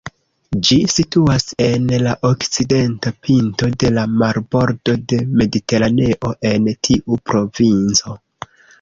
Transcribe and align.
Ĝi 0.69 0.77
situas 0.93 1.45
en 1.65 1.85
la 2.05 2.15
okcidenta 2.31 3.13
pinto 3.27 3.71
de 3.85 3.93
la 3.99 4.07
marbordo 4.25 4.99
de 5.13 5.23
Mediteraneo 5.43 6.37
en 6.55 6.75
tiu 6.91 7.25
provinco. 7.33 8.21